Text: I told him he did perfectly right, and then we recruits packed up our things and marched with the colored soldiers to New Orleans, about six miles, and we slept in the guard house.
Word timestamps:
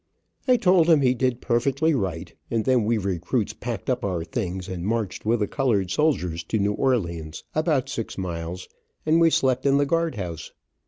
I 0.47 0.57
told 0.57 0.87
him 0.89 1.01
he 1.01 1.13
did 1.13 1.41
perfectly 1.41 1.93
right, 1.93 2.33
and 2.49 2.65
then 2.65 2.85
we 2.85 2.97
recruits 2.97 3.53
packed 3.53 3.87
up 3.87 4.03
our 4.03 4.23
things 4.23 4.67
and 4.67 4.83
marched 4.83 5.27
with 5.27 5.41
the 5.41 5.47
colored 5.47 5.91
soldiers 5.91 6.43
to 6.45 6.57
New 6.57 6.73
Orleans, 6.73 7.43
about 7.53 7.87
six 7.87 8.17
miles, 8.17 8.67
and 9.05 9.21
we 9.21 9.29
slept 9.29 9.63
in 9.63 9.77
the 9.77 9.85
guard 9.85 10.15
house. 10.15 10.53